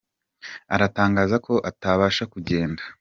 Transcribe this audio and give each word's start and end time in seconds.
aratangaza 0.75 1.35
ko 1.45 1.53
atabasha 1.69 2.23
kugenda 2.33 2.83